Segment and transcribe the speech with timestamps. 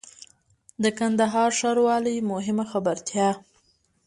[0.83, 3.29] د کندهار ښاروالۍ مهمه خبرتيا